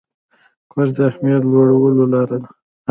کورس 0.71 0.91
د 0.97 0.99
همت 1.13 1.43
لوړولو 1.51 2.03
لاره 2.13 2.37
ده. 2.41 2.49